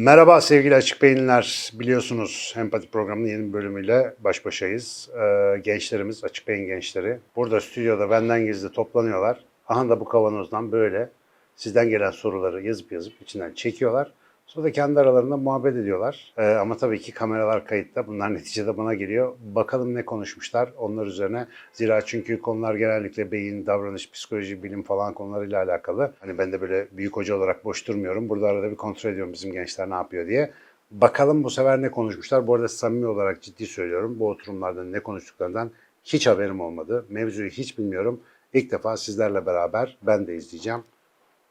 Merhaba 0.00 0.40
sevgili 0.40 0.74
Açık 0.74 1.02
Beyinliler. 1.02 1.70
Biliyorsunuz 1.74 2.54
Empati 2.56 2.90
programının 2.90 3.28
yeni 3.28 3.52
bölümüyle 3.52 4.14
baş 4.18 4.44
başayız. 4.44 5.08
Ee, 5.20 5.58
gençlerimiz, 5.64 6.24
Açık 6.24 6.48
Beyin 6.48 6.66
gençleri. 6.66 7.18
Burada 7.36 7.60
stüdyoda 7.60 8.10
benden 8.10 8.46
gizli 8.46 8.72
toplanıyorlar. 8.72 9.44
Aha 9.68 9.88
da 9.88 10.00
bu 10.00 10.04
kavanozdan 10.04 10.72
böyle 10.72 11.10
sizden 11.56 11.88
gelen 11.88 12.10
soruları 12.10 12.62
yazıp 12.62 12.92
yazıp 12.92 13.22
içinden 13.22 13.52
çekiyorlar. 13.54 14.12
Sonra 14.48 14.66
da 14.66 14.72
kendi 14.72 15.00
aralarında 15.00 15.36
muhabbet 15.36 15.76
ediyorlar. 15.76 16.32
Ee, 16.38 16.42
ama 16.42 16.76
tabii 16.76 17.00
ki 17.00 17.12
kameralar 17.12 17.64
kayıtta. 17.66 18.06
Bunlar 18.06 18.34
neticede 18.34 18.76
bana 18.76 18.94
geliyor. 18.94 19.34
Bakalım 19.54 19.94
ne 19.94 20.04
konuşmuşlar 20.04 20.72
onlar 20.78 21.06
üzerine. 21.06 21.46
Zira 21.72 22.02
çünkü 22.04 22.40
konular 22.42 22.74
genellikle 22.74 23.32
beyin, 23.32 23.66
davranış, 23.66 24.10
psikoloji, 24.10 24.62
bilim 24.62 24.82
falan 24.82 25.14
konularıyla 25.14 25.62
alakalı. 25.62 26.12
Hani 26.20 26.38
ben 26.38 26.52
de 26.52 26.60
böyle 26.60 26.88
büyük 26.92 27.16
hoca 27.16 27.36
olarak 27.36 27.64
boş 27.64 27.88
durmuyorum. 27.88 28.28
Burada 28.28 28.46
arada 28.46 28.70
bir 28.70 28.76
kontrol 28.76 29.10
ediyorum 29.10 29.32
bizim 29.32 29.52
gençler 29.52 29.90
ne 29.90 29.94
yapıyor 29.94 30.26
diye. 30.26 30.50
Bakalım 30.90 31.44
bu 31.44 31.50
sefer 31.50 31.82
ne 31.82 31.90
konuşmuşlar. 31.90 32.46
Bu 32.46 32.54
arada 32.54 32.68
samimi 32.68 33.06
olarak 33.06 33.42
ciddi 33.42 33.66
söylüyorum. 33.66 34.16
Bu 34.18 34.28
oturumlarda 34.28 34.84
ne 34.84 35.00
konuştuklarından 35.00 35.70
hiç 36.04 36.26
haberim 36.26 36.60
olmadı. 36.60 37.06
Mevzuyu 37.08 37.50
hiç 37.50 37.78
bilmiyorum. 37.78 38.20
İlk 38.52 38.70
defa 38.70 38.96
sizlerle 38.96 39.46
beraber 39.46 39.98
ben 40.02 40.26
de 40.26 40.36
izleyeceğim. 40.36 40.80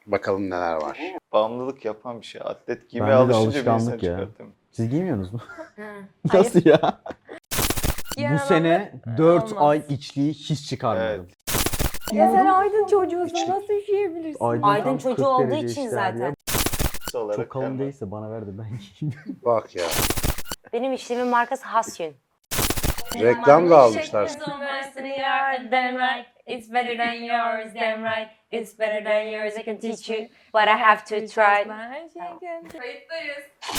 Bakalım 0.07 0.49
neler 0.49 0.75
var. 0.75 0.99
Bağımlılık 1.33 1.85
yapan 1.85 2.21
bir 2.21 2.25
şey. 2.25 2.41
Atlet 2.45 2.89
gibi 2.89 3.01
Bende 3.01 3.11
de 3.11 3.15
alışınca 3.15 3.51
bir 3.51 3.59
insan 3.59 3.71
alışkanlık 3.73 4.03
ya. 4.03 4.19
Siz 4.71 4.89
giymiyorsunuz 4.89 5.33
mu? 5.33 5.39
Hayır. 5.77 6.43
Nasıl 6.45 6.65
ya? 6.65 7.01
Bu 8.33 8.39
sene 8.47 8.91
adamlar 9.05 9.17
4 9.17 9.43
olmaz. 9.53 9.69
ay 9.69 9.81
içliği 9.89 10.33
hiç 10.33 10.69
çıkarmadım. 10.69 11.27
Ya 12.13 12.31
sen 12.31 12.45
aydın 12.45 12.85
çocuğusun 12.85 13.49
nasıl 13.49 13.73
üşüyebilirsin? 13.73 14.45
Aydın, 14.45 14.63
Aydın 14.63 14.83
tam 14.83 14.97
çocuğu 14.97 15.15
40 15.15 15.27
olduğu 15.27 15.51
derece 15.51 15.65
için 15.67 15.81
işte 15.81 15.95
zaten. 15.95 16.19
ya. 16.19 16.33
Çok 17.35 17.49
kalın 17.49 17.79
değilse 17.79 18.11
bana 18.11 18.31
ver 18.31 18.47
de 18.47 18.57
ben 18.57 18.69
giyeyim. 18.99 19.19
Bak 19.45 19.75
ya. 19.75 19.85
Benim 20.73 20.93
işlemin 20.93 21.27
markası 21.27 21.65
Hasyun. 21.65 22.13
Reklam 23.15 23.69
da 23.69 23.77
almışlar. 23.77 24.29
It's 26.47 26.69
better 26.73 26.97
than 26.97 27.13
yours, 27.13 27.73
damn 27.75 28.03
right. 28.03 28.29
It's 28.51 28.79
better 28.79 29.03
than 29.03 29.23
yours, 29.27 29.57
I 29.57 29.63
can 29.63 29.77
teach 29.77 30.09
you. 30.09 30.29
But 30.53 30.67
I 30.67 30.77
have 30.77 31.03
to 31.05 31.27
try. 31.27 31.69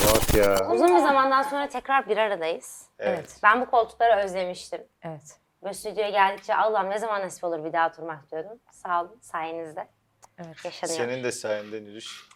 Bak 0.06 0.34
ya. 0.34 0.70
Uzun 0.70 0.88
bir 0.96 1.00
zamandan 1.00 1.42
sonra 1.42 1.68
tekrar 1.68 2.08
bir 2.08 2.16
aradayız. 2.16 2.86
Evet. 2.98 3.40
Ben 3.42 3.60
bu 3.60 3.70
koltukları 3.70 4.20
özlemiştim. 4.20 4.80
Evet. 5.02 5.38
Böyle 5.62 5.74
stüdyoya 5.74 6.10
geldikçe 6.10 6.54
Allah'ım 6.54 6.90
ne 6.90 6.98
zaman 6.98 7.22
nasip 7.22 7.44
olur 7.44 7.64
bir 7.64 7.72
daha 7.72 7.88
oturmak 7.88 8.30
diyordum. 8.30 8.60
Sağ 8.72 9.00
olun 9.02 9.18
sayenizde. 9.20 9.88
Evet. 10.38 10.64
Yaşanıyor. 10.64 10.98
Senin 10.98 11.24
de 11.24 11.32
sayende 11.32 11.84
Nürüş. 11.84 12.28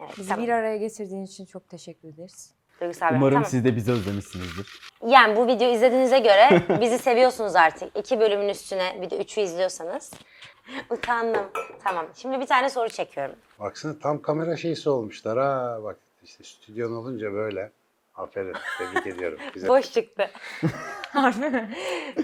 Evet, 0.00 0.18
Bizi 0.18 0.28
tamam. 0.28 0.44
bir 0.44 0.52
araya 0.52 0.76
getirdiğin 0.76 1.24
için 1.24 1.46
çok 1.46 1.68
teşekkür 1.68 2.08
ederiz. 2.08 2.53
Duygusal 2.80 3.10
bir- 3.10 3.14
Umarım 3.16 3.34
tamam. 3.34 3.50
siz 3.50 3.64
de 3.64 3.76
bizi 3.76 3.92
özlemişsinizdir. 3.92 4.80
Yani 5.06 5.36
bu 5.36 5.46
videoyu 5.46 5.74
izlediğinize 5.74 6.18
göre 6.18 6.62
bizi 6.80 6.98
seviyorsunuz 6.98 7.56
artık. 7.56 7.96
İki 7.96 8.20
bölümün 8.20 8.48
üstüne 8.48 8.98
bir 9.02 9.10
de 9.10 9.16
üçü 9.18 9.40
izliyorsanız. 9.40 10.12
Utandım. 10.90 11.46
Tamam. 11.84 12.06
Şimdi 12.14 12.40
bir 12.40 12.46
tane 12.46 12.70
soru 12.70 12.88
çekiyorum. 12.88 13.34
Baksana 13.60 13.98
tam 13.98 14.22
kamera 14.22 14.56
şeysi 14.56 14.90
olmuşlar 14.90 15.38
ha. 15.38 15.78
Bak 15.82 15.96
işte 16.22 16.44
stüdyon 16.44 16.92
olunca 16.92 17.32
böyle. 17.32 17.70
Aferin. 18.14 18.54
Tebrik 18.78 19.06
ediyorum. 19.06 19.38
Bize 19.54 19.68
Boş 19.68 19.92
çıktı. 19.92 20.30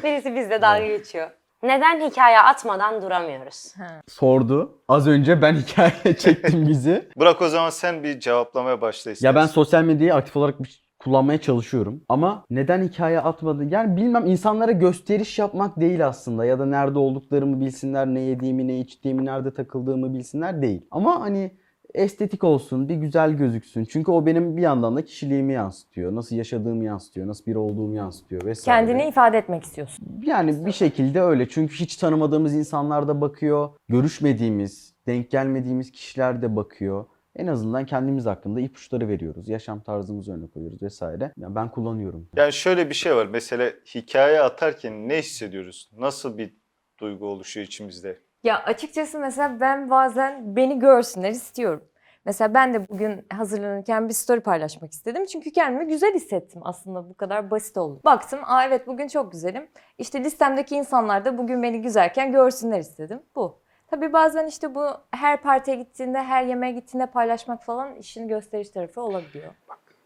Birisi 0.03 0.35
bizle 0.35 0.62
dalga 0.62 0.87
geçiyor. 0.87 1.31
Neden 1.62 2.00
hikaye 2.11 2.41
atmadan 2.41 3.03
duramıyoruz? 3.03 3.75
Sordu. 4.08 4.83
Az 4.89 5.08
önce 5.08 5.42
ben 5.42 5.55
hikaye 5.56 6.17
çektim 6.19 6.69
bizi. 6.69 7.08
Burak 7.17 7.42
o 7.42 7.48
zaman 7.48 7.70
sen 7.70 8.02
bir 8.05 8.20
cevaplamaya 8.20 8.80
başla 8.80 9.11
istersen. 9.11 9.29
ya 9.29 9.35
ben 9.42 9.46
sosyal 9.46 9.83
medyayı 9.85 10.14
aktif 10.14 10.36
olarak 10.36 10.62
bir- 10.62 10.90
kullanmaya 10.98 11.40
çalışıyorum. 11.40 12.01
Ama 12.08 12.45
neden 12.51 12.83
hikaye 12.83 13.20
atmadı? 13.20 13.64
Yani 13.64 13.96
bilmem 13.96 14.27
insanlara 14.27 14.73
gösteriş 14.73 15.39
yapmak 15.39 15.80
değil 15.80 16.07
aslında. 16.07 16.45
Ya 16.45 16.58
da 16.58 16.67
nerede 16.67 16.98
olduklarımı 16.98 17.61
bilsinler, 17.61 18.06
ne 18.06 18.20
yediğimi, 18.20 18.68
ne 18.68 18.79
içtiğimi, 18.79 19.24
nerede 19.24 19.55
takıldığımı 19.55 20.14
bilsinler 20.14 20.62
değil. 20.62 20.86
Ama 20.90 21.20
hani 21.20 21.56
estetik 21.95 22.45
olsun, 22.45 22.89
bir 22.89 22.95
güzel 22.95 23.33
gözüksün. 23.33 23.84
Çünkü 23.84 24.11
o 24.11 24.27
benim 24.27 24.56
bir 24.56 24.62
yandan 24.62 24.96
da 24.96 25.05
kişiliğimi 25.05 25.52
yansıtıyor. 25.52 26.14
Nasıl 26.14 26.36
yaşadığımı 26.36 26.84
yansıtıyor, 26.84 27.27
nasıl 27.27 27.46
biri 27.46 27.58
olduğumu 27.58 27.95
yansıtıyor 27.95 28.45
vesaire. 28.45 28.86
Kendini 28.86 29.08
ifade 29.08 29.39
etmek 29.39 29.64
istiyorsun. 29.64 30.06
Yani 30.23 30.67
bir 30.67 30.73
şekilde 30.73 31.20
öyle. 31.20 31.48
Çünkü 31.48 31.74
hiç 31.74 31.96
tanımadığımız 31.96 32.55
insanlar 32.55 33.08
da 33.08 33.20
bakıyor. 33.20 33.70
Görüşmediğimiz, 33.89 34.95
denk 35.06 35.30
gelmediğimiz 35.30 35.90
kişiler 35.90 36.42
de 36.42 36.56
bakıyor. 36.56 37.05
En 37.36 37.46
azından 37.46 37.86
kendimiz 37.86 38.27
hakkında 38.27 38.61
ipuçları 38.61 39.08
veriyoruz. 39.08 39.48
Yaşam 39.48 39.80
tarzımızı 39.80 40.33
öne 40.33 40.46
koyuyoruz 40.46 40.83
vesaire. 40.83 41.33
Yani 41.36 41.55
ben 41.55 41.70
kullanıyorum. 41.70 42.29
Yani 42.36 42.52
şöyle 42.52 42.89
bir 42.89 42.95
şey 42.95 43.17
var. 43.17 43.27
Mesela 43.27 43.73
hikaye 43.95 44.40
atarken 44.40 45.08
ne 45.08 45.18
hissediyoruz? 45.18 45.90
Nasıl 45.98 46.39
bir 46.39 46.55
duygu 47.00 47.27
oluşuyor 47.27 47.67
içimizde? 47.67 48.18
Ya 48.45 48.62
açıkçası 48.62 49.18
mesela 49.18 49.61
ben 49.61 49.90
bazen 49.90 50.56
beni 50.56 50.78
görsünler 50.78 51.30
istiyorum. 51.30 51.84
Mesela 52.24 52.55
ben 52.55 52.74
de 52.74 52.89
bugün 52.89 53.27
hazırlanırken 53.33 54.08
bir 54.08 54.14
story 54.14 54.40
paylaşmak 54.40 54.92
istedim. 54.92 55.27
Çünkü 55.27 55.51
kendimi 55.52 55.86
güzel 55.86 56.14
hissettim 56.14 56.61
aslında 56.64 57.08
bu 57.11 57.14
kadar 57.14 57.50
basit 57.50 57.77
oldu. 57.77 58.00
Baktım 58.05 58.40
aa 58.45 58.64
evet 58.64 58.86
bugün 58.86 59.08
çok 59.08 59.33
güzelim. 59.33 59.68
İşte 59.98 60.24
listemdeki 60.24 60.77
insanlar 60.77 61.24
da 61.24 61.39
bugün 61.39 61.62
beni 61.62 61.83
güzelken 61.83 62.33
görsünler 62.33 62.80
istedim. 62.80 63.23
Bu. 63.36 63.61
Tabii 63.86 64.12
bazen 64.12 64.46
işte 64.46 64.74
bu 64.74 64.86
her 65.11 65.42
partiye 65.42 65.77
gittiğinde, 65.77 66.23
her 66.23 66.45
yemeğe 66.45 66.73
gittiğinde 66.73 67.06
paylaşmak 67.06 67.62
falan 67.62 67.95
işin 67.95 68.29
gösteriş 68.29 68.70
tarafı 68.70 69.00
olabiliyor. 69.00 69.55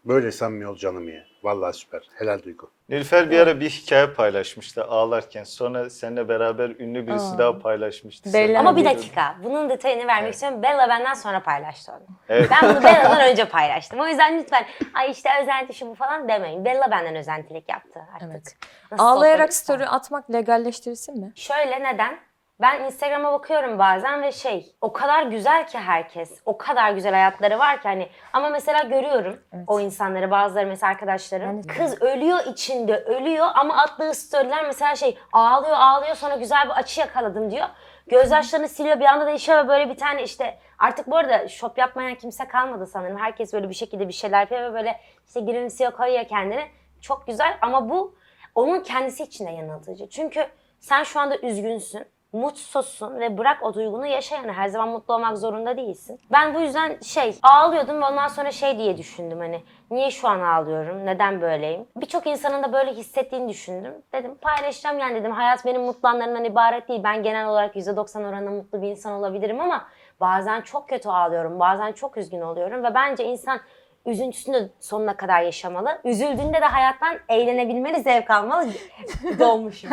Böyle 0.05 0.31
samimi 0.31 0.67
ol 0.67 0.75
canım 0.75 1.07
ye. 1.09 1.25
Vallahi 1.43 1.73
süper. 1.73 2.01
Helal 2.15 2.43
duygu. 2.43 2.71
Nilüfer 2.89 3.31
bir 3.31 3.39
ara 3.39 3.59
bir 3.59 3.69
hikaye 3.69 4.07
paylaşmıştı 4.07 4.85
ağlarken. 4.85 5.43
Sonra 5.43 5.89
seninle 5.89 6.29
beraber 6.29 6.69
ünlü 6.69 7.07
birisi 7.07 7.35
Aa. 7.35 7.37
daha 7.37 7.59
paylaşmıştı. 7.59 8.33
Bella 8.33 8.59
Ama 8.59 8.75
bir 8.77 8.85
dakika. 8.85 9.35
Bunun 9.43 9.69
detayını 9.69 10.07
vermek 10.07 10.23
Evet. 10.23 10.33
istiyorum. 10.33 10.63
Bella 10.63 10.89
benden 10.89 11.13
sonra 11.13 11.43
paylaştı 11.43 11.91
onu. 11.91 12.17
Evet. 12.29 12.51
Ben 12.51 12.69
bunu 12.75 12.83
Bella'dan 12.83 13.31
önce 13.31 13.45
paylaştım. 13.45 13.99
O 13.99 14.07
yüzden 14.07 14.39
lütfen 14.39 14.65
ay 14.93 15.11
işte 15.11 15.29
özenti 15.41 15.73
şu 15.73 15.87
bu 15.87 15.95
falan 15.95 16.27
demeyin. 16.27 16.65
Bella 16.65 16.91
benden 16.91 17.15
özentilik 17.15 17.69
yaptı 17.69 17.99
artık. 18.15 18.29
Evet. 18.31 18.55
Nasıl 18.91 19.03
Ağlayarak 19.05 19.47
olsa- 19.49 19.63
story 19.63 19.85
atmak 19.87 20.33
legalleştirilsin 20.33 21.19
mi? 21.19 21.31
Şöyle 21.35 21.83
neden? 21.83 22.19
Ben 22.61 22.83
Instagram'a 22.83 23.33
bakıyorum 23.33 23.79
bazen 23.79 24.21
ve 24.21 24.31
şey 24.31 24.75
o 24.81 24.93
kadar 24.93 25.23
güzel 25.23 25.67
ki 25.67 25.77
herkes. 25.77 26.41
O 26.45 26.57
kadar 26.57 26.91
güzel 26.91 27.13
hayatları 27.13 27.59
var 27.59 27.81
ki 27.81 27.87
hani 27.87 28.09
ama 28.33 28.49
mesela 28.49 28.83
görüyorum 28.83 29.39
Evet. 29.53 29.63
o 29.67 29.79
insanları 29.79 30.31
bazıları 30.31 30.67
mesela 30.67 30.91
arkadaşlarım. 30.91 31.63
De- 31.63 31.67
Kız 31.67 32.01
ölüyor 32.01 32.39
içinde 32.45 32.97
ölüyor 32.97 33.47
ama 33.55 33.77
attığı 33.77 34.13
storyler 34.13 34.65
mesela 34.65 34.95
şey 34.95 35.17
ağlıyor 35.33 35.75
ağlıyor 35.77 36.15
sonra 36.15 36.35
güzel 36.35 36.65
bir 36.65 36.69
açı 36.73 36.99
yakaladım 36.99 37.51
diyor. 37.51 37.67
Gözyaşlarını 38.07 38.67
siliyor 38.69 38.99
bir 38.99 39.05
anda 39.05 39.27
değişiyor 39.27 39.63
ve 39.63 39.67
böyle 39.67 39.89
bir 39.89 39.97
tane 39.97 40.23
işte 40.23 40.59
artık 40.79 41.07
bu 41.07 41.17
arada 41.17 41.47
shop 41.47 41.77
yapmayan 41.77 42.15
kimse 42.15 42.47
kalmadı 42.47 42.87
sanırım. 42.87 43.17
Herkes 43.17 43.53
böyle 43.53 43.69
bir 43.69 43.75
şekilde 43.75 44.07
bir 44.07 44.13
şeyler 44.13 44.39
yapıyor 44.39 44.61
ve 44.61 44.73
böyle 44.73 44.99
işte 45.27 45.39
gülümsüyor 45.39 45.91
koyuyor 45.91 46.25
kendini. 46.27 46.65
Çok 47.01 47.27
güzel 47.27 47.57
ama 47.61 47.89
bu 47.89 48.15
onun 48.55 48.79
kendisi 48.81 49.23
için 49.23 49.47
de 49.47 49.51
yanıltıcı. 49.51 50.09
Çünkü 50.09 50.47
sen 50.79 51.03
şu 51.03 51.19
anda 51.19 51.37
üzgünsün, 51.37 52.05
mutsuzsun 52.35 53.19
ve 53.19 53.37
bırak 53.37 53.63
o 53.63 53.73
duygunu 53.73 54.05
yaşa 54.05 54.35
yani 54.35 54.51
her 54.51 54.67
zaman 54.67 54.89
mutlu 54.89 55.13
olmak 55.13 55.37
zorunda 55.37 55.77
değilsin. 55.77 56.19
Ben 56.31 56.53
bu 56.53 56.61
yüzden 56.61 56.97
şey 56.99 57.35
ağlıyordum 57.43 58.01
ve 58.01 58.05
ondan 58.05 58.27
sonra 58.27 58.51
şey 58.51 58.77
diye 58.77 58.97
düşündüm 58.97 59.39
hani 59.39 59.61
niye 59.91 60.11
şu 60.11 60.27
an 60.27 60.39
ağlıyorum, 60.39 61.05
neden 61.05 61.41
böyleyim? 61.41 61.87
Birçok 61.95 62.27
insanın 62.27 62.63
da 62.63 62.73
böyle 62.73 62.93
hissettiğini 62.93 63.49
düşündüm. 63.49 63.93
Dedim 64.13 64.35
paylaşacağım 64.35 64.99
yani 64.99 65.15
dedim 65.15 65.31
hayat 65.31 65.65
benim 65.65 65.81
mutlu 65.81 66.09
anlarımdan 66.09 66.43
ibaret 66.43 66.89
değil. 66.89 67.03
Ben 67.03 67.23
genel 67.23 67.47
olarak 67.47 67.75
%90 67.75 68.29
oranında 68.29 68.51
mutlu 68.51 68.81
bir 68.81 68.87
insan 68.87 69.13
olabilirim 69.13 69.59
ama 69.61 69.87
bazen 70.19 70.61
çok 70.61 70.89
kötü 70.89 71.09
ağlıyorum, 71.09 71.59
bazen 71.59 71.91
çok 71.91 72.17
üzgün 72.17 72.41
oluyorum 72.41 72.83
ve 72.83 72.93
bence 72.95 73.25
insan 73.25 73.59
üzüntüsünü 74.05 74.69
sonuna 74.79 75.17
kadar 75.17 75.41
yaşamalı. 75.41 75.99
Üzüldüğünde 76.03 76.61
de 76.61 76.65
hayattan 76.65 77.17
eğlenebilmeli, 77.29 77.99
zevk 77.99 78.31
almalı. 78.31 78.67
Dolmuşum. 79.39 79.89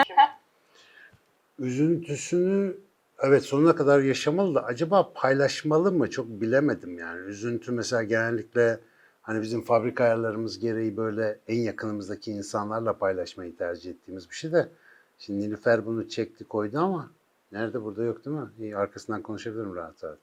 Üzüntüsünü 1.62 2.76
evet 3.22 3.42
sonuna 3.42 3.76
kadar 3.76 4.00
yaşamalı 4.00 4.54
da 4.54 4.64
acaba 4.64 5.12
paylaşmalı 5.14 5.92
mı 5.92 6.10
çok 6.10 6.26
bilemedim 6.28 6.98
yani. 6.98 7.20
Üzüntü 7.20 7.72
mesela 7.72 8.02
genellikle 8.02 8.80
hani 9.22 9.42
bizim 9.42 9.62
fabrika 9.62 10.04
ayarlarımız 10.04 10.58
gereği 10.58 10.96
böyle 10.96 11.38
en 11.48 11.58
yakınımızdaki 11.58 12.30
insanlarla 12.32 12.92
paylaşmayı 12.92 13.56
tercih 13.56 13.90
ettiğimiz 13.90 14.30
bir 14.30 14.34
şey 14.34 14.52
de. 14.52 14.68
Şimdi 15.18 15.40
Nilüfer 15.40 15.86
bunu 15.86 16.08
çekti 16.08 16.44
koydu 16.44 16.78
ama 16.78 17.10
nerede 17.52 17.84
burada 17.84 18.04
yok 18.04 18.24
değil 18.24 18.36
mi? 18.36 18.48
İyi, 18.58 18.76
arkasından 18.76 19.22
konuşabilirim 19.22 19.76
rahat 19.76 20.04
rahat. 20.04 20.18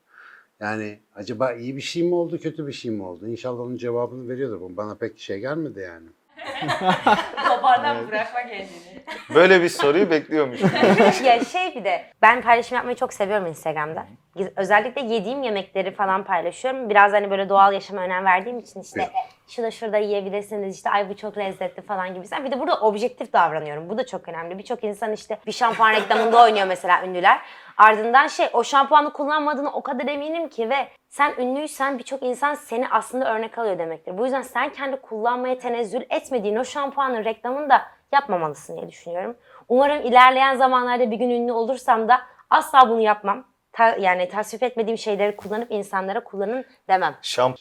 Yani 0.60 1.00
acaba 1.16 1.54
iyi 1.54 1.76
bir 1.76 1.82
şey 1.82 2.04
mi 2.04 2.16
oldu, 2.16 2.40
kötü 2.40 2.68
bir 2.68 2.74
şey 2.74 2.92
mi 2.92 3.04
oldu? 3.04 3.28
İnşallah 3.28 3.60
onun 3.60 3.78
cevabını 3.78 4.30
veriyordur. 4.30 4.78
Bana 4.78 4.96
pek 4.96 5.20
şey 5.20 5.40
gelmedi 5.40 5.80
yani. 5.80 6.08
Toparlan 7.48 8.08
bırakma 8.08 8.40
kendini. 8.40 9.04
Böyle 9.36 9.62
bir 9.62 9.70
soruyu 9.70 10.10
bekliyormuş. 10.12 10.62
ya 11.24 11.46
şey 11.46 11.76
bir 11.76 11.84
de 11.84 12.06
ben 12.22 12.42
paylaşım 12.42 12.76
yapmayı 12.76 12.96
çok 12.96 13.14
seviyorum 13.14 13.48
Instagram'da. 13.48 14.06
Özellikle 14.56 15.02
yediğim 15.02 15.44
yemekleri 15.44 15.92
falan 15.92 16.24
paylaşıyorum. 16.24 16.90
Biraz 16.90 17.14
hani 17.14 17.32
böyle 17.32 17.50
doğal 17.50 17.74
yaşama 17.74 18.02
önem 18.02 18.26
verdiğim 18.26 18.60
için 18.60 18.82
işte 18.82 19.10
şu 19.50 19.64
da 19.64 19.72
şurada 19.72 19.98
yiyebilirsiniz 19.98 20.76
işte 20.76 20.90
ay 20.90 21.10
bu 21.10 21.16
çok 21.16 21.38
lezzetli 21.38 21.82
falan 21.82 22.14
gibi. 22.14 22.26
Bir 22.46 22.52
de 22.52 22.60
burada 22.60 22.80
objektif 22.80 23.34
davranıyorum. 23.34 23.90
Bu 23.90 23.98
da 23.98 24.06
çok 24.06 24.28
önemli. 24.30 24.58
Birçok 24.58 24.84
insan 24.84 25.14
işte 25.14 25.38
bir 25.48 25.52
şampuan 25.52 25.92
reklamında 25.92 26.44
oynuyor 26.44 26.68
mesela 26.68 27.04
ünlüler. 27.04 27.42
Ardından 27.78 28.28
şey 28.28 28.48
o 28.54 28.64
şampuanı 28.64 29.14
kullanmadığını 29.14 29.72
o 29.74 29.84
kadar 29.84 30.08
eminim 30.08 30.50
ki 30.50 30.70
ve 30.70 30.88
sen 31.10 31.34
ünlüysen 31.38 31.98
birçok 31.98 32.24
insan 32.24 32.54
seni 32.54 32.90
aslında 32.90 33.34
örnek 33.34 33.58
alıyor 33.58 33.78
demektir. 33.78 34.18
Bu 34.18 34.24
yüzden 34.24 34.42
sen 34.42 34.70
kendi 34.70 34.98
kullanmaya 34.98 35.58
tenezzül 35.58 36.02
etmediğin 36.10 36.56
o 36.56 36.66
şampuanın 36.66 37.24
reklamını 37.26 37.70
da 37.70 37.82
yapmamalısın 38.12 38.78
diye 38.78 38.88
düşünüyorum. 38.90 39.38
Umarım 39.70 40.02
ilerleyen 40.02 40.56
zamanlarda 40.56 41.12
bir 41.12 41.16
gün 41.18 41.30
ünlü 41.30 41.52
olursam 41.52 42.08
da 42.08 42.22
asla 42.50 42.90
bunu 42.90 43.02
yapmam. 43.02 43.46
Ta- 43.72 43.96
yani 44.00 44.30
tasvip 44.30 44.64
etmediğim 44.64 44.98
şeyleri 44.98 45.36
kullanıp 45.36 45.72
insanlara 45.72 46.24
kullanın 46.24 46.66
demem. 46.88 47.16
Şamp 47.22 47.58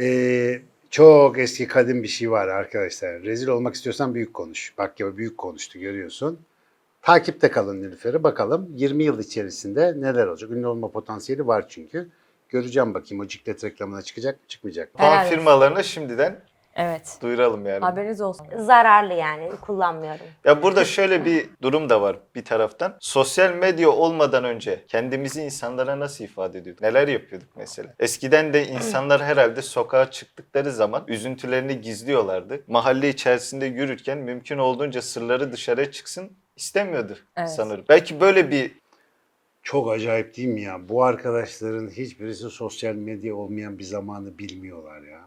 Ee, 0.00 0.60
çok 0.90 1.38
eski 1.38 1.68
kadim 1.68 2.02
bir 2.02 2.08
şey 2.08 2.30
var 2.30 2.48
arkadaşlar. 2.48 3.22
Rezil 3.22 3.48
olmak 3.48 3.74
istiyorsan 3.74 4.14
büyük 4.14 4.34
konuş. 4.34 4.74
Bak 4.78 5.00
ya 5.00 5.16
büyük 5.16 5.38
konuştu 5.38 5.78
görüyorsun. 5.78 6.40
Takipte 7.02 7.50
kalın 7.50 7.82
Nilüfer'i. 7.82 8.22
Bakalım 8.22 8.68
20 8.76 9.04
yıl 9.04 9.18
içerisinde 9.18 9.94
neler 9.96 10.26
olacak. 10.26 10.50
Ünlü 10.50 10.66
olma 10.66 10.90
potansiyeli 10.90 11.46
var 11.46 11.64
çünkü. 11.68 12.08
Göreceğim 12.48 12.94
bakayım 12.94 13.24
o 13.24 13.26
ciklet 13.26 13.64
reklamına 13.64 14.02
çıkacak 14.02 14.34
mı 14.34 14.48
çıkmayacak 14.48 14.94
mı? 14.94 15.00
olsun. 15.20 15.30
firmalarına 15.30 15.82
şimdiden 15.82 16.40
Evet. 16.76 17.18
duyuralım 17.22 17.66
yani. 17.66 17.80
Haberiniz 17.80 18.20
olsun. 18.20 18.46
Zararlı 18.58 19.14
yani 19.14 19.50
kullanmıyorum. 19.60 20.26
Ya 20.44 20.62
burada 20.62 20.84
şöyle 20.84 21.24
bir 21.24 21.48
durum 21.62 21.90
da 21.90 22.02
var 22.02 22.16
bir 22.34 22.44
taraftan. 22.44 22.96
Sosyal 23.00 23.52
medya 23.52 23.90
olmadan 23.90 24.44
önce 24.44 24.84
kendimizi 24.88 25.42
insanlara 25.42 26.00
nasıl 26.00 26.24
ifade 26.24 26.58
ediyorduk? 26.58 26.82
Neler 26.82 27.08
yapıyorduk 27.08 27.48
mesela? 27.56 27.94
Eskiden 27.98 28.52
de 28.52 28.66
insanlar 28.66 29.22
herhalde 29.22 29.62
sokağa 29.62 30.10
çıktıkları 30.10 30.72
zaman 30.72 31.04
üzüntülerini 31.08 31.80
gizliyorlardı. 31.80 32.62
Mahalle 32.66 33.08
içerisinde 33.08 33.66
yürürken 33.66 34.18
mümkün 34.18 34.58
olduğunca 34.58 35.02
sırları 35.02 35.52
dışarıya 35.52 35.90
çıksın 35.90 36.30
istemiyordu 36.56 37.18
Evet. 37.36 37.50
sanırım. 37.50 37.84
Belki 37.88 38.20
böyle 38.20 38.50
bir 38.50 38.85
Çok 39.66 39.90
acayip 39.90 40.36
değil 40.36 40.48
mi 40.48 40.62
ya? 40.62 40.88
Bu 40.88 41.04
arkadaşların 41.04 41.88
hiçbirisi 41.88 42.50
sosyal 42.50 42.94
medya 42.94 43.36
olmayan 43.36 43.78
bir 43.78 43.84
zamanı 43.84 44.38
bilmiyorlar 44.38 45.02
ya. 45.02 45.20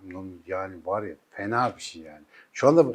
Yani 0.47 0.75
var 0.85 1.03
ya 1.03 1.15
fena 1.31 1.73
bir 1.77 1.81
şey 1.81 2.01
yani. 2.01 2.21
Şu 2.53 2.67
anda 2.67 2.85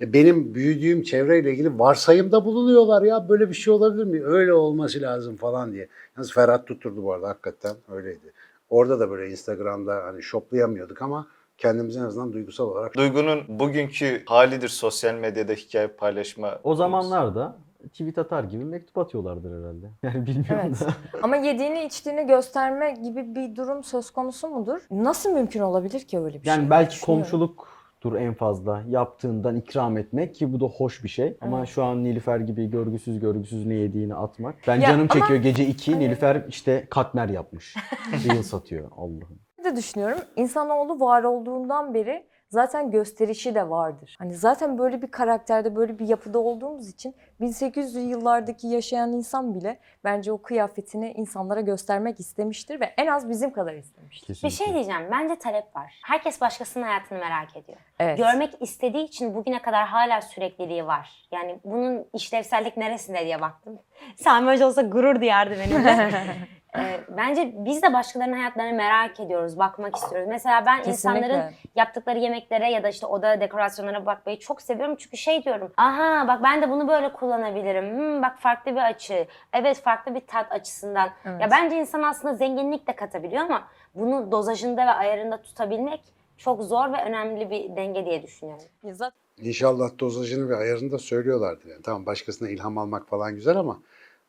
benim 0.00 0.54
büyüdüğüm 0.54 1.02
çevreyle 1.02 1.52
ilgili 1.52 1.78
varsayımda 1.78 2.44
bulunuyorlar 2.44 3.02
ya. 3.02 3.28
Böyle 3.28 3.48
bir 3.48 3.54
şey 3.54 3.74
olabilir 3.74 4.04
mi? 4.04 4.24
Öyle 4.24 4.52
olması 4.52 5.00
lazım 5.00 5.36
falan 5.36 5.72
diye. 5.72 5.88
Yalnız 6.16 6.32
Ferhat 6.32 6.66
tutturdu 6.66 7.02
bu 7.02 7.12
arada 7.12 7.28
hakikaten 7.28 7.76
öyleydi. 7.92 8.32
Orada 8.70 9.00
da 9.00 9.10
böyle 9.10 9.30
Instagram'da 9.30 10.04
hani 10.04 10.22
shoplayamıyorduk 10.22 11.02
ama 11.02 11.26
kendimizi 11.58 11.98
en 11.98 12.04
azından 12.04 12.32
duygusal 12.32 12.66
olarak 12.66 12.96
Duygu'nun 12.96 13.40
bugünkü 13.48 14.22
halidir 14.26 14.68
sosyal 14.68 15.14
medyada 15.14 15.52
hikaye 15.52 15.88
paylaşma. 15.88 16.60
O 16.64 16.74
zamanlarda 16.74 17.56
tweet 17.88 18.18
atar 18.18 18.44
gibi 18.44 18.64
mektup 18.64 18.98
atıyorlardır 18.98 19.50
herhalde. 19.62 19.86
Yani 20.02 20.26
bilmiyorum 20.26 20.60
Evet. 20.66 20.80
da. 20.80 20.86
Ama 21.22 21.36
yediğini 21.36 21.84
içtiğini 21.84 22.26
gösterme 22.26 22.90
gibi 22.92 23.34
bir 23.34 23.56
durum 23.56 23.84
söz 23.84 24.10
konusu 24.10 24.48
mudur? 24.48 24.80
Nasıl 24.90 25.32
mümkün 25.32 25.60
olabilir 25.60 26.00
ki 26.00 26.18
öyle 26.18 26.38
bir 26.40 26.44
şey? 26.44 26.54
Yani 26.56 26.70
belki 26.70 27.00
komşuluktur 27.00 28.14
en 28.14 28.34
fazla 28.34 28.82
yaptığından 28.88 29.56
ikram 29.56 29.96
etmek 29.96 30.34
ki 30.34 30.52
bu 30.52 30.60
da 30.60 30.64
hoş 30.66 31.04
bir 31.04 31.08
şey. 31.08 31.36
Ama 31.40 31.58
Evet. 31.58 31.68
şu 31.68 31.84
an 31.84 32.04
Nilüfer 32.04 32.40
gibi 32.40 32.70
görgüsüz 32.70 33.20
görgüsüz 33.20 33.66
ne 33.66 33.74
yediğini 33.74 34.14
atmak. 34.14 34.54
Ben 34.68 34.74
Ya 34.76 34.88
canım 34.88 35.08
ama- 35.10 35.20
çekiyor 35.20 35.40
gece 35.40 35.66
2 35.66 35.98
Nilüfer 35.98 36.42
işte 36.48 36.86
katmer 36.90 37.28
yapmış. 37.28 37.76
Reel 38.28 38.42
satıyor 38.42 38.90
Allah'ım. 38.96 39.38
Bir 39.58 39.64
de 39.64 39.76
düşünüyorum 39.76 40.18
insanoğlu 40.36 41.00
var 41.00 41.22
olduğundan 41.22 41.94
beri 41.94 42.24
zaten 42.52 42.90
gösterişi 42.90 43.54
de 43.54 43.70
vardır. 43.70 44.16
Hani 44.18 44.34
zaten 44.34 44.78
böyle 44.78 45.02
bir 45.02 45.10
karakterde 45.10 45.76
böyle 45.76 45.98
bir 45.98 46.08
yapıda 46.08 46.38
olduğumuz 46.38 46.88
için 46.88 47.14
1800'lü 47.40 47.98
yıllardaki 47.98 48.66
yaşayan 48.66 49.12
insan 49.12 49.54
bile 49.54 49.78
bence 50.04 50.32
o 50.32 50.42
kıyafetini 50.42 51.12
insanlara 51.12 51.60
göstermek 51.60 52.20
istemiştir 52.20 52.80
ve 52.80 52.94
en 52.96 53.06
az 53.06 53.28
bizim 53.28 53.52
kadar 53.52 53.74
istemiştir. 53.74 54.26
Kesinlikle. 54.26 54.48
Bir 54.48 54.64
şey 54.64 54.74
diyeceğim. 54.74 55.08
Bence 55.10 55.36
talep 55.38 55.76
var. 55.76 56.00
Herkes 56.04 56.40
başkasının 56.40 56.84
hayatını 56.84 57.18
merak 57.18 57.56
ediyor. 57.56 57.78
Evet. 57.98 58.18
Görmek 58.18 58.54
istediği 58.60 59.04
için 59.04 59.34
bugüne 59.34 59.62
kadar 59.62 59.86
hala 59.86 60.20
sürekliliği 60.20 60.86
var. 60.86 61.28
Yani 61.32 61.60
bunun 61.64 62.06
işlevsellik 62.14 62.76
neresinde 62.76 63.24
diye 63.24 63.40
baktım. 63.40 63.78
Sami 64.16 64.52
Hoca 64.52 64.66
olsa 64.66 64.82
gurur 64.82 65.20
duyardı 65.20 65.54
benimle. 65.58 66.10
Ee, 66.78 67.00
bence 67.16 67.52
biz 67.56 67.82
de 67.82 67.92
başkalarının 67.92 68.36
hayatlarını 68.36 68.72
merak 68.72 69.20
ediyoruz, 69.20 69.58
bakmak 69.58 69.96
istiyoruz. 69.96 70.28
Mesela 70.28 70.66
ben 70.66 70.82
insanların 70.84 71.22
Kesinlikle. 71.22 71.54
yaptıkları 71.74 72.18
yemeklere 72.18 72.70
ya 72.70 72.82
da 72.82 72.88
işte 72.88 73.06
oda 73.06 73.40
dekorasyonlarına 73.40 74.06
bakmayı 74.06 74.38
çok 74.38 74.62
seviyorum. 74.62 74.96
Çünkü 74.98 75.16
şey 75.16 75.44
diyorum, 75.44 75.72
aha 75.76 76.28
bak 76.28 76.42
ben 76.42 76.62
de 76.62 76.70
bunu 76.70 76.88
böyle 76.88 77.12
kullanabilirim. 77.12 77.98
Hmm, 77.98 78.22
bak 78.22 78.38
farklı 78.38 78.72
bir 78.72 78.90
açı. 78.90 79.26
Evet 79.52 79.80
farklı 79.80 80.14
bir 80.14 80.26
tat 80.26 80.52
açısından. 80.52 81.10
Evet. 81.24 81.40
Ya 81.40 81.50
bence 81.50 81.76
insan 81.76 82.02
aslında 82.02 82.34
zenginlik 82.34 82.86
de 82.86 82.96
katabiliyor 82.96 83.42
ama 83.42 83.68
bunu 83.94 84.32
dozajında 84.32 84.86
ve 84.86 84.90
ayarında 84.90 85.42
tutabilmek 85.42 86.00
çok 86.36 86.62
zor 86.62 86.92
ve 86.92 87.04
önemli 87.04 87.50
bir 87.50 87.76
denge 87.76 88.04
diye 88.04 88.22
düşünüyorum. 88.22 88.64
Zaten 88.92 89.22
İnşallah 89.40 89.98
dozajını 89.98 90.48
ve 90.48 90.56
ayarını 90.56 90.92
da 90.92 90.98
söylüyorlardır. 90.98 91.68
Yani 91.68 91.82
tamam 91.82 92.06
başkasına 92.06 92.48
ilham 92.48 92.78
almak 92.78 93.08
falan 93.08 93.34
güzel 93.34 93.56
ama 93.56 93.82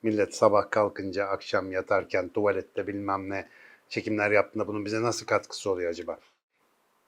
millet 0.03 0.35
sabah 0.35 0.71
kalkınca, 0.71 1.25
akşam 1.25 1.71
yatarken, 1.71 2.29
tuvalette 2.29 2.87
bilmem 2.87 3.29
ne 3.29 3.47
çekimler 3.89 4.31
yaptığında 4.31 4.67
bunun 4.67 4.85
bize 4.85 5.01
nasıl 5.01 5.25
katkısı 5.25 5.71
oluyor 5.71 5.89
acaba? 5.89 6.17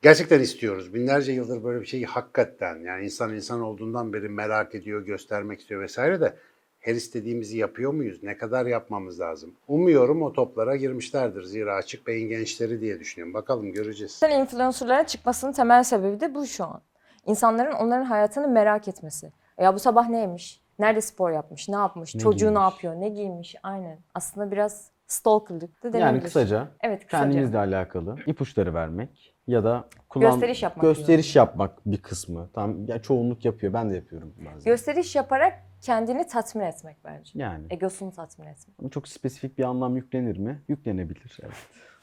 Gerçekten 0.02 0.40
istiyoruz. 0.40 0.94
Binlerce 0.94 1.32
yıldır 1.32 1.64
böyle 1.64 1.82
bir 1.82 1.86
şeyi 1.86 2.06
hakikaten 2.06 2.76
yani 2.76 3.06
insan 3.06 3.36
insan 3.36 3.62
olduğundan 3.62 4.14
beri 4.14 4.30
merak 4.30 4.76
ediyor, 4.76 5.06
göstermek 5.06 5.60
istiyor 5.60 5.82
vesaire 5.82 6.22
de 6.22 6.36
her 6.80 6.96
istediğimizi 6.96 7.58
yapıyor 7.58 7.94
muyuz? 7.94 8.24
Ne 8.24 8.38
kadar 8.38 8.66
yapmamız 8.66 9.20
lazım? 9.20 9.54
Umuyorum 9.68 10.22
o 10.22 10.34
toplara 10.34 10.76
girmişlerdir. 10.76 11.44
Zira 11.44 11.76
açık 11.76 12.08
beyin 12.08 12.30
gençleri 12.30 12.82
diye 12.82 13.00
düşünüyorum. 13.00 13.34
Bakalım 13.34 13.74
göreceğiz. 13.74 14.20
influencerlara 14.32 15.08
çıkmasının 15.08 15.52
temel 15.52 15.84
sebebi 15.84 16.20
de 16.20 16.36
bu 16.36 16.46
şu 16.48 16.64
an. 16.64 16.82
İnsanların 17.26 17.72
onların 17.72 18.06
hayatını 18.06 18.48
merak 18.48 18.88
etmesi. 18.88 19.32
Ya 19.60 19.74
bu 19.74 19.80
sabah 19.80 20.10
ne 20.10 20.20
yemiş? 20.20 20.62
Nerede 20.80 21.02
spor 21.02 21.32
yapmış? 21.32 21.70
Ne 21.70 21.76
yapmış? 21.76 22.16
Ne 22.16 22.22
Çocuğu 22.22 22.46
ne 22.46 22.50
giymiş? 22.50 22.62
yapıyor? 22.74 23.02
Ne 23.02 23.10
giymiş? 23.10 23.56
Aynen. 23.64 24.00
Aslında 24.14 24.52
biraz 24.52 24.92
stalkerlık 25.08 25.84
da 25.84 25.88
denebilir. 25.94 26.00
Yani 26.06 26.22
kısaca 26.24 26.68
Evet 26.82 27.06
kısaca. 27.06 27.24
kendimizle 27.24 27.58
alakalı 27.58 28.16
ipuçları 28.28 28.74
vermek 28.74 29.36
ya 29.48 29.64
da 29.64 29.88
kullan 30.10 30.32
Gösteriş 30.32 30.64
yapmak 30.64 30.82
gösteriş 30.84 31.36
yapmak 31.36 31.86
bir 31.86 32.02
kısmı. 32.02 32.50
Tam 32.54 32.86
ya 32.88 33.02
çoğunluk 33.02 33.46
yapıyor. 33.46 33.74
Ben 33.74 33.90
de 33.90 33.96
yapıyorum 33.96 34.34
bazen. 34.38 34.64
Gösteriş 34.72 35.16
yaparak 35.16 35.54
kendini 35.82 36.28
tatmin 36.28 36.64
etmek 36.64 36.98
bence. 37.06 37.32
yani 37.36 37.66
Egosunu 37.70 38.12
tatmin 38.12 38.46
etmek. 38.48 38.76
Ama 38.80 38.90
çok 38.90 39.08
spesifik 39.08 39.58
bir 39.58 39.64
anlam 39.64 39.96
yüklenir 39.96 40.38
mi? 40.38 40.62
Yüklenebilir. 40.68 41.38
Evet. 41.44 41.54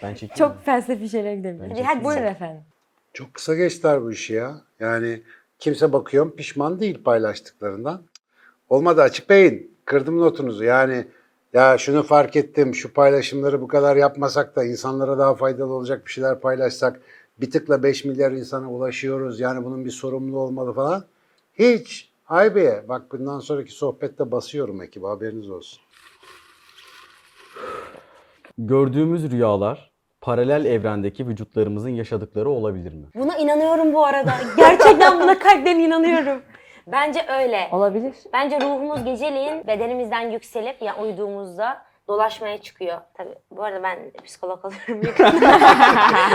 Ben 0.02 0.14
çekiyorum. 0.14 0.54
Çok 0.54 0.64
felsefi 0.64 1.08
şeyler 1.08 1.34
gidebilir. 1.34 1.70
Bence 1.70 1.82
Hadi 1.82 2.04
buyurun 2.04 2.24
efendim. 2.26 2.62
Çok 3.12 3.34
kısa 3.34 3.54
geçtiler 3.54 4.02
bu 4.02 4.12
işi 4.12 4.34
ya. 4.34 4.54
Yani 4.80 5.22
kimse 5.58 5.92
bakıyorum 5.92 6.36
pişman 6.36 6.80
değil 6.80 7.04
paylaştıklarından. 7.04 8.02
Olmadı 8.72 9.02
açık 9.02 9.30
beyin. 9.30 9.76
Kırdım 9.84 10.18
notunuzu. 10.18 10.64
Yani 10.64 11.06
ya 11.52 11.78
şunu 11.78 12.02
fark 12.02 12.36
ettim. 12.36 12.74
Şu 12.74 12.92
paylaşımları 12.92 13.60
bu 13.60 13.68
kadar 13.68 13.96
yapmasak 13.96 14.56
da 14.56 14.64
insanlara 14.64 15.18
daha 15.18 15.34
faydalı 15.34 15.72
olacak 15.72 16.06
bir 16.06 16.10
şeyler 16.10 16.40
paylaşsak 16.40 17.00
bir 17.40 17.50
tıkla 17.50 17.82
5 17.82 18.04
milyar 18.04 18.32
insana 18.32 18.70
ulaşıyoruz. 18.70 19.40
Yani 19.40 19.64
bunun 19.64 19.84
bir 19.84 19.90
sorumluluğu 19.90 20.40
olmalı 20.40 20.72
falan. 20.72 21.04
Hiç. 21.54 22.12
Haybiye. 22.24 22.84
Bak 22.88 23.02
bundan 23.12 23.40
sonraki 23.40 23.72
sohbette 23.72 24.30
basıyorum 24.30 24.82
ekibi 24.82 25.06
haberiniz 25.06 25.50
olsun. 25.50 25.80
Gördüğümüz 28.58 29.30
rüyalar 29.30 29.90
paralel 30.20 30.64
evrendeki 30.64 31.28
vücutlarımızın 31.28 31.90
yaşadıkları 31.90 32.50
olabilir 32.50 32.92
mi? 32.92 33.06
Buna 33.14 33.36
inanıyorum 33.36 33.92
bu 33.92 34.06
arada. 34.06 34.34
Gerçekten 34.56 35.20
buna 35.20 35.38
kalpten 35.38 35.78
inanıyorum. 35.78 36.42
Bence 36.86 37.26
öyle. 37.38 37.68
Olabilir. 37.72 38.14
Bence 38.32 38.60
ruhumuz 38.60 39.04
geceleyin 39.04 39.66
bedenimizden 39.66 40.30
yükselip 40.30 40.82
ya 40.82 40.96
uyuduğumuzda 41.02 41.82
dolaşmaya 42.08 42.58
çıkıyor. 42.58 42.98
Tabii 43.14 43.34
bu 43.50 43.64
arada 43.64 43.82
ben 43.82 43.98
psikolog 44.24 44.64
oluyorum 44.64 45.02
yakında. 45.06 45.58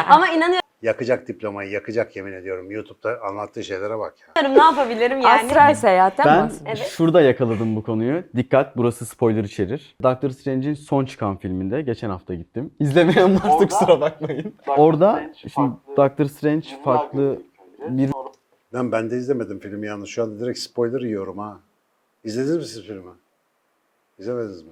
Ama 0.10 0.28
inanıyorum 0.28 0.62
Yakacak 0.82 1.28
diplomayı, 1.28 1.72
yakacak 1.72 2.16
yemin 2.16 2.34
ediyorum. 2.34 2.72
YouTube'da 2.72 3.22
anlattığı 3.30 3.64
şeylere 3.64 4.00
bak 4.00 4.14
ya. 4.38 4.50
ne 4.50 4.58
yapabilirim 4.64 5.22
yani. 5.22 5.42
Astral 5.46 5.74
seyahatten 5.76 6.26
Ben 6.26 6.44
bahsediyor. 6.46 6.76
Evet. 6.78 6.88
şurada 6.88 7.22
yakaladım 7.22 7.76
bu 7.76 7.84
konuyu. 7.84 8.24
Dikkat 8.36 8.78
burası 8.78 9.06
spoiler 9.06 9.44
içerir. 9.44 9.96
Doctor 10.04 10.30
Strange'in 10.30 10.74
son 10.74 11.06
çıkan 11.06 11.38
filminde 11.38 11.82
geçen 11.82 12.10
hafta 12.10 12.34
gittim. 12.34 12.72
İzlemeyen 12.80 13.36
varsa 13.36 13.50
Orada- 13.54 13.68
kusura 13.68 14.02
bakmayın. 14.02 14.56
Doctor 14.68 14.84
Orada 14.84 15.12
Strange 15.14 15.34
şimdi 15.40 15.52
farklı 15.96 15.98
Doctor 15.98 16.26
Strange 16.26 16.68
farklı 16.84 17.42
bir 17.90 18.12
Lan 18.74 18.92
ben 18.92 19.12
de 19.12 19.18
izlemedim 19.18 19.60
filmi 19.60 19.88
yalnız. 19.88 20.10
Şu 20.10 20.24
anda 20.24 20.40
direkt 20.40 20.60
spoiler 20.60 21.02
yiyorum 21.02 21.38
ha. 21.38 21.60
İzlediniz 22.24 22.58
mi 22.58 22.66
siz 22.66 22.84
filmi? 22.84 23.12
İzlemediniz 24.20 24.62
mi? 24.62 24.70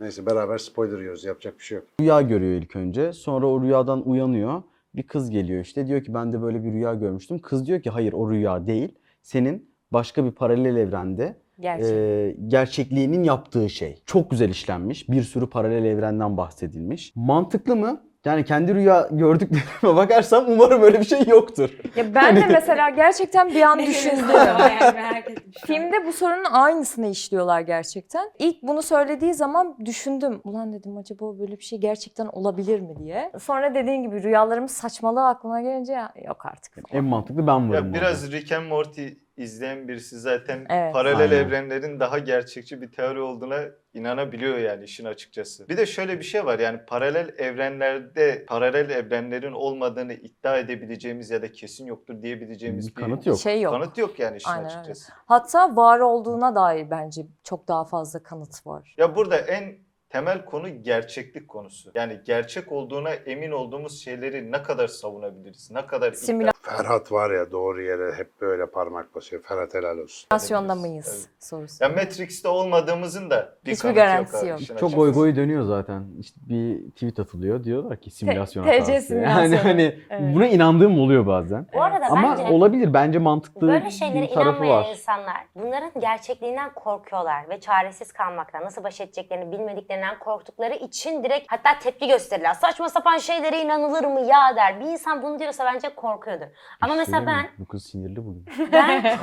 Neyse 0.00 0.26
beraber 0.26 0.58
spoiler 0.58 0.98
yiyoruz. 0.98 1.24
Yapacak 1.24 1.58
bir 1.58 1.64
şey 1.64 1.76
yok. 1.76 1.86
Rüya 2.00 2.22
görüyor 2.22 2.62
ilk 2.62 2.76
önce. 2.76 3.12
Sonra 3.12 3.46
o 3.46 3.62
rüyadan 3.62 4.08
uyanıyor. 4.08 4.62
Bir 4.94 5.02
kız 5.02 5.30
geliyor 5.30 5.60
işte 5.60 5.86
diyor 5.86 6.04
ki 6.04 6.14
ben 6.14 6.32
de 6.32 6.42
böyle 6.42 6.64
bir 6.64 6.72
rüya 6.72 6.94
görmüştüm. 6.94 7.38
Kız 7.38 7.66
diyor 7.66 7.80
ki 7.82 7.90
hayır 7.90 8.12
o 8.12 8.30
rüya 8.30 8.66
değil. 8.66 8.94
Senin 9.22 9.70
başka 9.92 10.24
bir 10.24 10.30
paralel 10.30 10.76
evrende 10.76 11.36
Gerçek. 11.60 11.90
e, 11.90 12.36
gerçekliğinin 12.48 13.22
yaptığı 13.22 13.70
şey. 13.70 14.02
Çok 14.06 14.30
güzel 14.30 14.48
işlenmiş. 14.50 15.08
Bir 15.08 15.22
sürü 15.22 15.50
paralel 15.50 15.84
evrenden 15.84 16.36
bahsedilmiş. 16.36 17.12
Mantıklı 17.16 17.76
mı? 17.76 18.02
Yani 18.26 18.44
kendi 18.44 18.74
rüya 18.74 19.08
gördüklerime 19.10 19.96
bakarsam 19.96 20.44
umarım 20.48 20.82
öyle 20.82 21.00
bir 21.00 21.04
şey 21.04 21.20
yoktur. 21.26 21.70
Ya 21.96 22.14
ben 22.14 22.36
de 22.36 22.46
mesela 22.46 22.90
gerçekten 22.90 23.48
bir 23.48 23.62
an 23.62 23.78
düşündüm. 23.78 24.24
yani. 24.30 25.24
Filmde 25.66 26.06
bu 26.06 26.12
sorunun 26.12 26.44
aynısını 26.44 27.06
işliyorlar 27.06 27.60
gerçekten. 27.60 28.30
İlk 28.38 28.62
bunu 28.62 28.82
söylediği 28.82 29.34
zaman 29.34 29.76
düşündüm. 29.84 30.40
Ulan 30.44 30.72
dedim 30.72 30.96
acaba 30.96 31.38
böyle 31.38 31.58
bir 31.58 31.64
şey 31.64 31.78
gerçekten 31.78 32.26
olabilir 32.26 32.80
mi 32.80 32.96
diye. 32.98 33.32
Sonra 33.40 33.74
dediğin 33.74 34.02
gibi 34.02 34.22
rüyalarımız 34.22 34.70
saçmalığı 34.70 35.26
aklıma 35.28 35.62
gelince 35.62 35.92
ya, 35.92 36.12
yok 36.26 36.46
artık. 36.46 36.78
En 36.92 37.04
mantıklı 37.04 37.46
ben 37.46 37.70
varım. 37.70 37.86
Ya 37.86 37.94
biraz 37.94 38.32
Rick 38.32 38.52
and 38.52 38.66
Morty 38.66 39.08
izleyen 39.36 39.88
birisi 39.88 40.18
zaten 40.20 40.66
Evet. 40.68 40.92
paralel 40.92 41.20
Aynen. 41.30 41.44
evrenlerin 41.44 42.00
daha 42.00 42.18
gerçekçi 42.18 42.82
bir 42.82 42.92
teori 42.92 43.20
olduğuna 43.20 43.60
inanabiliyor 43.94 44.58
yani 44.58 44.84
işin 44.84 45.04
açıkçası. 45.04 45.68
Bir 45.68 45.76
de 45.76 45.86
şöyle 45.86 46.18
bir 46.18 46.24
şey 46.24 46.44
var 46.46 46.58
yani 46.58 46.80
paralel 46.86 47.34
evrenlerde 47.38 48.44
paralel 48.48 48.90
evrenlerin 48.90 49.52
olmadığını 49.52 50.12
iddia 50.14 50.58
edebileceğimiz 50.58 51.30
ya 51.30 51.42
da 51.42 51.52
kesin 51.52 51.86
yoktur 51.86 52.22
diyebileceğimiz 52.22 52.88
bir 52.88 52.94
kanıt 52.94 53.26
yok. 53.26 53.38
Şey 53.38 53.60
yok. 53.60 53.72
Kanıt 53.72 53.98
yok 53.98 54.18
yani 54.18 54.36
işin 54.36 54.50
Aynen 54.50 54.64
öyle. 54.64 54.74
açıkçası. 54.74 55.12
Hatta 55.26 55.76
var 55.76 56.00
olduğuna 56.00 56.54
dair 56.54 56.90
bence 56.90 57.26
çok 57.44 57.68
daha 57.68 57.84
fazla 57.84 58.22
kanıt 58.22 58.66
var. 58.66 58.94
Ya 58.98 59.16
burada 59.16 59.36
en 59.38 59.85
temel 60.16 60.44
konu 60.44 60.82
gerçeklik 60.82 61.48
konusu. 61.48 61.90
Yani 61.94 62.20
gerçek 62.24 62.72
olduğuna 62.72 63.10
emin 63.10 63.50
olduğumuz 63.50 64.00
şeyleri 64.04 64.52
ne 64.52 64.62
kadar 64.62 64.88
savunabiliriz? 64.88 65.70
Ne 65.70 65.86
kadar 65.86 66.12
Simülasyon 66.12 66.56
Ferhat 66.76 67.12
var 67.12 67.30
ya 67.30 67.50
doğru 67.50 67.82
yere 67.82 68.12
hep 68.12 68.40
böyle 68.40 68.66
parmak 68.66 69.14
basıyor. 69.14 69.42
Ferhat 69.42 69.74
helal 69.74 69.98
olsun. 69.98 70.26
Simülasyonda 70.28 70.72
edebiliriz. 70.72 70.90
mıyız 70.90 71.28
sorusu. 71.40 71.84
Ya 71.84 71.88
Matrix'te 71.90 72.48
olmadığımızın 72.48 73.30
da 73.30 73.56
bir 73.66 73.70
Hiçbir 73.72 73.82
kanıtı 73.82 74.00
garantisi 74.00 74.46
yok. 74.46 74.60
işin 74.60 74.74
Çok 74.74 74.82
açıkçası. 74.82 74.96
goy 74.96 75.12
goy 75.12 75.36
dönüyor 75.36 75.62
zaten. 75.62 76.04
İşte 76.20 76.40
bir 76.48 76.90
tweet 76.90 77.18
atılıyor. 77.18 77.64
Diyorlar 77.64 77.96
ki 78.00 78.10
simülasyon 78.10 78.64
TC 78.64 78.70
hatası. 78.78 79.06
simülasyonu. 79.06 79.40
Yani 79.42 79.56
hani 79.56 79.98
Evet. 80.10 80.34
buna 80.34 80.46
inandığım 80.46 80.98
oluyor 81.00 81.26
bazen. 81.26 81.66
Bu 81.74 81.82
arada 81.82 82.06
Ama 82.10 82.30
bence 82.38 82.52
olabilir. 82.52 82.94
Bence 82.94 83.18
mantıklı 83.18 83.68
böyle 83.68 83.90
şeylere 83.90 84.22
bir 84.22 84.28
tarafı 84.28 84.50
inanmayan 84.50 84.82
var. 84.84 84.90
insanlar 84.90 85.36
bunların 85.54 86.00
gerçekliğinden 86.00 86.74
korkuyorlar 86.74 87.48
ve 87.50 87.60
çaresiz 87.60 88.12
kalmaktan, 88.12 88.64
nasıl 88.64 88.84
baş 88.84 89.00
edeceklerini 89.00 89.52
bilmediklerinden 89.52 90.05
korktukları 90.18 90.74
için 90.74 91.24
direkt 91.24 91.52
hatta 91.52 91.78
tepki 91.78 92.08
gösterirler. 92.08 92.54
Saçma 92.54 92.88
sapan 92.88 93.18
şeylere 93.18 93.62
inanılır 93.62 94.04
mı 94.04 94.20
ya 94.20 94.56
der. 94.56 94.80
Bir 94.80 94.86
insan 94.86 95.22
bunu 95.22 95.38
diyorsa 95.38 95.64
bence 95.64 95.94
korkuyordur. 95.94 96.46
Ama 96.80 96.92
şey 96.92 96.98
mesela 96.98 97.26
ben 97.26 97.42
mi? 97.42 97.50
Bu 97.58 97.64
kız 97.64 97.84
sinirli 97.84 98.26
bugün. 98.26 98.46
Ben... 98.72 99.02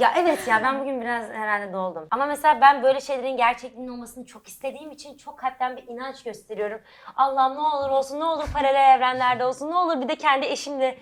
ya 0.00 0.12
evet 0.16 0.48
ya 0.48 0.62
ben 0.62 0.80
bugün 0.80 1.00
biraz 1.00 1.28
herhalde 1.28 1.72
doldum. 1.72 2.06
Ama 2.10 2.26
mesela 2.26 2.60
ben 2.60 2.82
böyle 2.82 3.00
şeylerin 3.00 3.36
gerçekliğinin 3.36 3.88
olmasını 3.92 4.26
çok 4.26 4.48
istediğim 4.48 4.90
için 4.90 5.16
çok 5.16 5.38
kalpten 5.38 5.76
bir 5.76 5.88
inanç 5.88 6.22
gösteriyorum. 6.22 6.80
Allah'ım 7.16 7.54
ne 7.54 7.60
olur 7.60 7.90
olsun 7.90 8.20
ne 8.20 8.24
olur 8.24 8.44
paralel 8.54 8.96
evrenlerde 8.96 9.44
olsun 9.44 9.70
ne 9.70 9.76
olur 9.76 10.00
bir 10.00 10.08
de 10.08 10.16
kendi 10.16 10.46
eşimle 10.46 10.98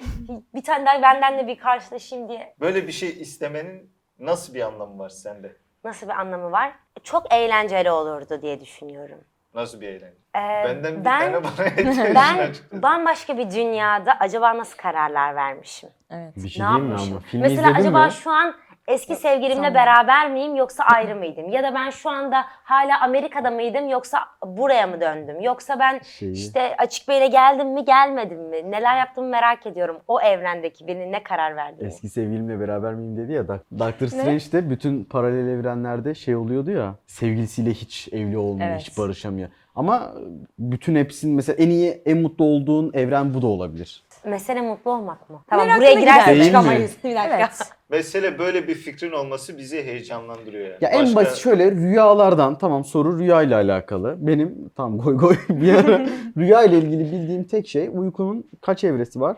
bir 0.54 0.62
tane 0.62 0.87
daha 0.87 1.02
benden 1.02 1.38
de 1.38 1.47
bir 1.47 1.59
karşılaşayım 1.59 2.28
diye. 2.28 2.54
Böyle 2.61 2.87
bir 2.87 2.92
şey 2.92 3.09
istemenin 3.09 3.99
nasıl 4.18 4.54
bir 4.54 4.62
anlamı 4.62 4.99
var 4.99 5.09
sende? 5.09 5.57
Nasıl 5.85 6.07
bir 6.07 6.13
anlamı 6.13 6.53
var? 6.53 6.73
Çok 7.05 7.33
eğlenceli 7.35 7.91
olurdu 7.91 8.43
diye 8.43 8.61
düşünüyorum. 8.61 9.19
Nasıl 9.55 9.81
bir 9.81 9.89
eğlence? 9.89 10.17
Ee, 10.37 10.39
Benden 10.65 11.01
bir 11.01 11.05
ben, 11.05 11.21
tane 11.21 11.45
bana 11.45 11.67
işin 11.91 12.15
ben 12.15 12.39
açıkçası. 12.39 12.83
bambaşka 12.83 13.39
bir 13.39 13.51
dünyada 13.51 14.13
acaba 14.21 14.59
nasıl 14.59 14.77
kararlar 14.77 15.35
vermişim? 15.35 15.91
Evet. 16.11 16.37
Bir 16.37 16.49
şey 16.49 16.65
Ne 16.65 16.69
diyeyim 16.69 16.85
mi 16.87 16.91
yapmışım? 16.91 17.13
ama? 17.17 17.21
Filmi 17.27 17.43
Mesela 17.43 17.63
izledin 17.71 17.81
acaba 17.81 18.07
mi? 18.07 18.13
şu 18.13 18.31
an 18.31 18.55
eski 18.88 19.16
sevgilimle 19.16 19.54
Tamam. 19.54 19.75
beraber 19.75 20.30
miyim 20.30 20.57
yoksa 20.57 20.85
ayrı 20.85 21.16
mıydım? 21.16 21.49
Ya 21.49 21.62
da 21.62 21.75
ben 21.75 21.90
şu 21.90 22.11
anda 22.11 22.45
hala 22.49 23.00
Amerika'da 23.00 23.50
mıydım 23.50 23.88
yoksa 23.88 24.18
buraya 24.47 24.87
mı 24.87 25.00
döndüm? 25.00 25.40
Yoksa 25.40 25.78
ben 25.78 25.99
Şeyi- 26.04 26.33
işte 26.33 26.75
Açık 26.78 27.09
Bey'le 27.09 27.26
geldim 27.30 27.68
mi 27.68 27.85
gelmedim 27.85 28.40
mi? 28.40 28.71
Neler 28.71 28.99
yaptığımı 28.99 29.28
merak 29.28 29.66
ediyorum. 29.66 29.99
O 30.09 30.21
evrendeki 30.21 30.87
beni 30.87 31.12
ne 31.12 31.23
karar 31.23 31.57
verdi? 31.57 31.85
Eski 31.85 32.09
sevgilimle 32.09 32.61
beraber 32.61 32.95
miyim 32.95 33.16
dedi 33.16 33.33
ya. 33.33 33.42
Doc- 33.42 33.78
Doctor 33.78 34.07
Strange'de 34.07 34.71
bütün 34.71 35.04
paralel 35.04 35.49
evrenlerde 35.49 36.14
şey 36.14 36.37
oluyordu 36.37 36.71
ya. 36.71 36.95
Sevgilisiyle 37.07 37.71
hiç 37.71 38.09
evli 38.12 38.38
olmuyor, 38.38 38.68
Evet. 38.71 38.80
hiç 38.80 38.99
barışamıyor. 38.99 39.49
Ama 39.75 40.12
bütün 40.59 40.97
hepsinin 40.97 41.35
mesela 41.37 41.57
en 41.57 41.71
iyi, 41.71 42.02
en 42.07 42.18
mutlu 42.18 42.45
olduğun 42.45 42.90
evren 42.95 43.35
bu 43.35 43.42
da 43.42 43.47
olabilir. 43.47 44.02
Mesele 44.25 44.61
mutlu 44.61 44.90
olmak 44.90 45.30
mı? 45.30 45.42
Tamam 45.50 45.66
Meraklı 45.66 45.80
buraya 45.83 45.92
gider. 45.95 46.00
girersek 46.02 46.26
Değil 46.26 46.38
mi? 46.40 46.45
çıkamayız. 46.47 46.97
Bir 47.04 47.14
dakika. 47.14 47.37
Evet. 47.37 47.78
Mesele 47.90 48.38
böyle 48.38 48.68
bir 48.68 48.75
fikrin 48.75 49.12
olması 49.12 49.59
bizi 49.59 49.83
heyecanlandırıyor 49.83 50.64
yani. 50.64 50.76
Ya 50.80 50.88
en 50.88 51.00
Başka- 51.02 51.16
basit 51.16 51.37
şöyle 51.38 51.71
rüyalardan 51.71 52.59
tamam 52.59 52.85
soru 52.85 53.18
rüya 53.18 53.42
ile 53.42 53.54
alakalı. 53.54 54.16
Benim 54.18 54.68
tam 54.76 54.99
goy 54.99 55.16
goy 55.16 55.37
bir 55.49 55.75
ara 55.75 56.07
rüya 56.37 56.62
ile 56.62 56.78
ilgili 56.78 57.12
bildiğim 57.12 57.45
tek 57.45 57.68
şey 57.68 57.90
uykunun 57.92 58.45
kaç 58.61 58.85
evresi 58.85 59.21
var? 59.21 59.37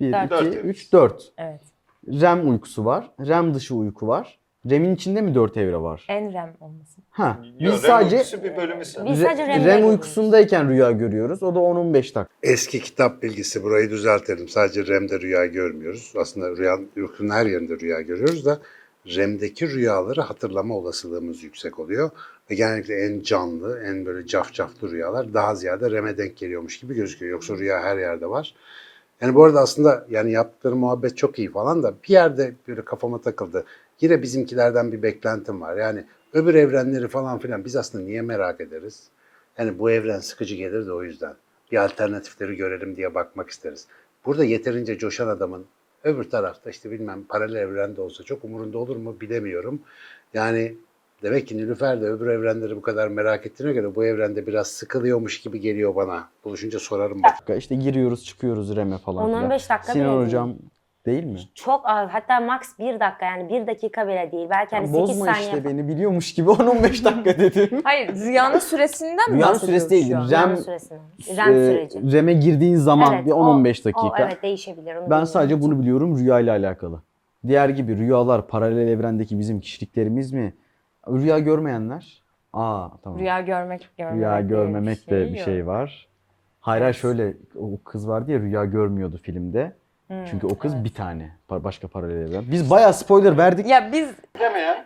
1, 0.00 0.12
Dört. 0.12 0.24
2, 0.46 0.56
Dört 0.56 0.64
3, 0.64 0.92
4. 0.92 1.32
Evet. 1.38 1.60
REM 2.20 2.50
uykusu 2.50 2.84
var. 2.84 3.10
REM 3.20 3.54
dışı 3.54 3.74
uyku 3.74 4.08
var. 4.08 4.38
REM'in 4.66 4.94
içinde 4.94 5.20
mi 5.20 5.34
4 5.34 5.56
evre 5.56 5.76
var? 5.76 6.04
En 6.08 6.32
rem 6.32 6.54
olması. 6.60 7.00
Ha, 7.10 7.38
Yo, 7.60 7.72
biz 7.72 7.80
sadece 7.80 8.16
uykusu 8.16 8.42
bir 8.44 8.56
bölümü 8.56 8.84
sanırım. 8.84 9.12
Biz 9.12 9.20
sadece 9.20 9.42
Re- 9.42 9.46
REM'de 9.48 9.54
REM 9.56 9.64
görüyoruz. 9.64 9.90
uykusundayken 9.90 10.68
rüya 10.68 10.90
görüyoruz. 10.90 11.42
O 11.42 11.54
da 11.54 11.58
10-15 11.58 11.94
dakika. 11.94 12.26
Eski 12.42 12.80
kitap 12.80 13.22
bilgisi 13.22 13.62
burayı 13.62 13.90
düzeltelim. 13.90 14.48
Sadece 14.48 14.86
REM'de 14.86 15.20
rüya 15.20 15.46
görmüyoruz. 15.46 16.12
Aslında 16.16 16.56
rüya, 16.56 16.78
uykunun 16.96 17.30
her 17.30 17.46
yerinde 17.46 17.78
rüya 17.78 18.00
görüyoruz 18.00 18.44
da 18.46 18.58
REM'deki 19.06 19.68
rüyaları 19.74 20.20
hatırlama 20.20 20.74
olasılığımız 20.76 21.42
yüksek 21.42 21.78
oluyor. 21.78 22.10
Ve 22.50 22.54
genellikle 22.54 22.94
en 23.06 23.20
canlı, 23.20 23.82
en 23.84 24.06
böyle 24.06 24.26
cafcaflı 24.26 24.90
rüyalar 24.90 25.34
daha 25.34 25.54
ziyade 25.54 25.90
REM'e 25.90 26.18
denk 26.18 26.36
geliyormuş 26.36 26.80
gibi 26.80 26.94
gözüküyor. 26.94 27.32
Yoksa 27.32 27.54
rüya 27.56 27.82
her 27.82 27.98
yerde 27.98 28.26
var. 28.30 28.54
Yani 29.20 29.34
bu 29.34 29.44
arada 29.44 29.60
aslında 29.60 30.06
yani 30.10 30.32
yaptıkları 30.32 30.76
muhabbet 30.76 31.16
çok 31.16 31.38
iyi 31.38 31.50
falan 31.50 31.82
da 31.82 31.94
bir 32.04 32.08
yerde 32.12 32.54
böyle 32.68 32.84
kafama 32.84 33.20
takıldı. 33.20 33.64
Yine 34.00 34.22
bizimkilerden 34.22 34.92
bir 34.92 35.02
beklentim 35.02 35.60
var. 35.60 35.76
Yani 35.76 36.04
öbür 36.32 36.54
evrenleri 36.54 37.08
falan 37.08 37.38
filan 37.38 37.64
biz 37.64 37.76
aslında 37.76 38.04
niye 38.04 38.22
merak 38.22 38.60
ederiz? 38.60 39.08
Yani 39.58 39.78
bu 39.78 39.90
evren 39.90 40.20
sıkıcı 40.20 40.54
gelir 40.54 40.86
de 40.86 40.92
o 40.92 41.02
yüzden. 41.02 41.34
Bir 41.72 41.84
alternatifleri 41.84 42.56
görelim 42.56 42.96
diye 42.96 43.14
bakmak 43.14 43.50
isteriz. 43.50 43.86
Burada 44.26 44.44
yeterince 44.44 44.98
coşan 44.98 45.28
adamın 45.28 45.66
öbür 46.04 46.24
tarafta 46.24 46.70
işte 46.70 46.90
bilmem 46.90 47.24
paralel 47.24 47.56
evrende 47.56 48.00
olsa 48.00 48.24
çok 48.24 48.44
umurunda 48.44 48.78
olur 48.78 48.96
mu 48.96 49.16
bilemiyorum. 49.20 49.80
Yani 50.34 50.74
demek 51.22 51.46
ki 51.48 51.56
Nilüfer 51.56 52.00
de 52.00 52.04
öbür 52.06 52.26
evrenleri 52.26 52.76
bu 52.76 52.82
kadar 52.82 53.08
merak 53.08 53.46
ettiğine 53.46 53.72
göre 53.72 53.94
bu 53.94 54.04
evrende 54.04 54.46
biraz 54.46 54.66
sıkılıyormuş 54.66 55.40
gibi 55.40 55.60
geliyor 55.60 55.94
bana. 55.96 56.28
Buluşunca 56.44 56.78
sorarım 56.78 57.22
bak. 57.22 57.58
İşte 57.58 57.74
giriyoruz 57.74 58.24
çıkıyoruz 58.24 58.76
REM'e 58.76 58.98
falan. 58.98 59.30
10-15 59.30 59.36
filan. 59.36 59.50
dakika 59.50 59.78
bile 59.82 59.92
Sinan 59.92 60.16
değil. 60.16 60.26
hocam 60.26 60.54
değil 61.06 61.24
mi? 61.24 61.38
Çok 61.54 61.80
az. 61.84 62.08
Hatta 62.10 62.40
max 62.40 62.60
bir 62.78 63.00
dakika 63.00 63.26
yani 63.26 63.48
bir 63.48 63.66
dakika 63.66 64.08
bile 64.08 64.28
değil. 64.32 64.48
Belki 64.50 64.76
hani 64.76 64.86
Ya 64.86 64.92
8 64.92 65.00
bozma 65.00 65.24
saniye 65.24 65.44
işte 65.44 65.64
beni 65.64 65.88
biliyormuş 65.88 66.34
gibi 66.34 66.50
10-15 66.50 67.04
dakika 67.04 67.38
dedim. 67.38 67.80
Hayır 67.84 68.14
rüyanın 68.14 68.58
süresinden 68.58 69.30
mi 69.30 69.36
Rüyanın 69.36 69.54
süresi 69.58 69.90
değil. 69.90 70.10
REM, 70.10 70.20
REM 70.26 70.52
e, 70.52 70.56
süreci. 71.72 72.12
REM'e 72.12 72.32
girdiğin 72.32 72.76
zaman 72.76 73.14
Evet, 73.14 73.26
bir 73.26 73.30
o- 73.30 73.34
10-15 73.34 73.64
dakika. 73.84 74.00
O, 74.00 74.12
evet 74.18 74.42
değişebilir. 74.42 74.96
Onu 74.96 75.10
Ben 75.10 75.24
sadece 75.24 75.60
bunu 75.60 75.80
biliyorum 75.80 76.18
rüya 76.18 76.40
ile 76.40 76.50
alakalı. 76.50 77.02
Diğer 77.46 77.68
gibi 77.68 77.96
rüyalar 77.96 78.48
paralel 78.48 78.88
evrendeki 78.88 79.38
bizim 79.38 79.60
kişiliklerimiz 79.60 80.32
mi? 80.32 80.54
Rüya 81.12 81.38
görmeyenler. 81.38 82.22
Aa 82.52 82.88
tamam. 83.04 83.18
Rüya, 83.18 83.42
Rüya 83.42 83.46
görmek, 83.46 83.88
görmemek, 83.98 84.20
diye 84.38 84.48
görmemek 84.48 85.10
de 85.10 85.32
bir 85.32 85.36
yok. 85.38 85.44
şey 85.44 85.66
var. 85.66 86.08
Hayır 86.60 86.82
hayır 86.82 86.94
şöyle 86.94 87.34
o 87.56 87.78
kız 87.84 88.08
vardı 88.08 88.32
ya 88.32 88.38
rüya 88.40 88.64
görmüyordu 88.64 89.20
filmde. 89.22 89.72
Hmm, 90.06 90.24
Çünkü 90.30 90.46
o 90.46 90.58
kız 90.58 90.84
bir 90.84 90.94
tane 90.94 91.30
başka 91.50 91.88
paralel 91.88 92.28
evren. 92.28 92.44
Biz 92.50 92.70
bayağı 92.70 92.94
spoiler 92.94 93.38
verdik. 93.38 93.66
Ya 93.66 93.90
biz 93.92 94.08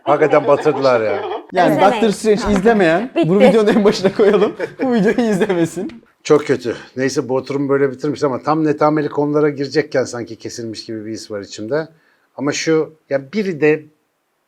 Hakikaten 0.03 0.47
batırdılar 0.47 1.01
ya. 1.01 1.21
Yani 1.53 1.71
İzlemeyin. 1.71 1.91
Doctor 1.93 2.09
Strange 2.09 2.59
izlemeyen 2.59 3.09
bunu 3.27 3.39
videonun 3.39 3.67
en 3.67 3.83
başına 3.83 4.13
koyalım. 4.13 4.53
Bu 4.83 4.93
videoyu 4.93 5.29
izlemesin. 5.29 6.03
Çok 6.23 6.45
kötü. 6.47 6.75
Neyse 6.97 7.29
bu 7.29 7.35
oturum 7.35 7.69
böyle 7.69 7.91
bitirmiş 7.91 8.23
ama 8.23 8.43
tam 8.43 8.65
netameli 8.65 9.09
konulara 9.09 9.49
girecekken 9.49 10.03
sanki 10.03 10.35
kesilmiş 10.35 10.85
gibi 10.85 11.05
bir 11.05 11.11
his 11.11 11.31
var 11.31 11.41
içimde. 11.41 11.87
Ama 12.37 12.51
şu 12.51 12.93
ya 13.09 13.31
biri 13.33 13.61
de 13.61 13.83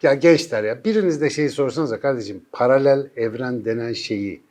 ya 0.06 0.14
gençler 0.14 0.64
ya 0.64 0.84
biriniz 0.84 1.22
de 1.22 1.30
şeyi 1.30 1.50
sorsanıza 1.50 2.00
kardeşim 2.00 2.42
paralel 2.52 3.10
evren 3.16 3.66
denen 3.66 3.94
şeyi 3.94 4.42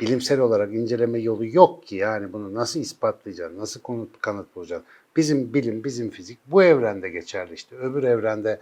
bilimsel 0.00 0.40
olarak 0.40 0.74
inceleme 0.74 1.18
yolu 1.18 1.46
yok 1.46 1.86
ki 1.86 1.96
yani 1.96 2.32
bunu 2.32 2.54
nasıl 2.54 2.80
ispatlayacaksın, 2.80 3.58
nasıl 3.58 3.80
konu 3.80 4.08
kanıt 4.20 4.56
bulacaksın, 4.56 4.86
Bizim 5.16 5.54
bilim, 5.54 5.84
bizim 5.84 6.10
fizik 6.10 6.38
bu 6.46 6.62
evrende 6.62 7.08
geçerli 7.08 7.54
işte. 7.54 7.76
Öbür 7.76 8.02
evrende 8.02 8.60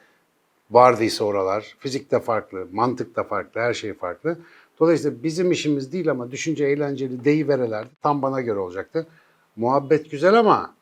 vardıysa 0.70 1.24
oralar, 1.24 1.76
fizik 1.78 2.10
de 2.10 2.20
farklı, 2.20 2.68
mantık 2.72 3.16
da 3.16 3.24
farklı, 3.24 3.60
her 3.60 3.74
şey 3.74 3.94
farklı. 3.94 4.38
Dolayısıyla 4.80 5.22
bizim 5.22 5.52
işimiz 5.52 5.92
değil 5.92 6.10
ama 6.10 6.30
düşünce 6.30 6.64
eğlenceli 6.64 7.24
deyiverelerdi. 7.24 7.90
Tam 8.02 8.22
bana 8.22 8.40
göre 8.40 8.58
olacaktı. 8.58 9.06
Muhabbet 9.56 10.10
güzel 10.10 10.34
ama 10.34 10.74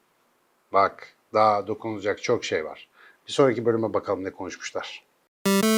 bak 0.73 1.09
daha 1.33 1.67
dokunulacak 1.67 2.23
çok 2.23 2.45
şey 2.45 2.65
var. 2.65 2.89
Bir 3.29 3.33
sonraki 3.33 3.65
bölüme 3.65 3.95
bakalım 3.95 4.25
ne 4.25 4.31
konuşmuşlar. 4.31 5.06
you 5.47 5.76